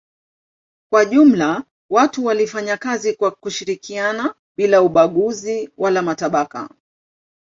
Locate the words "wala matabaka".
5.77-6.69